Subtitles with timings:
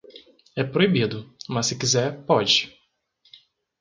[0.55, 2.59] É proibido, mas se quiser, pode.